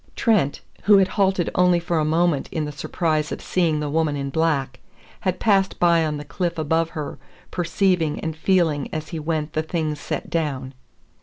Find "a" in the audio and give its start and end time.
1.99-2.03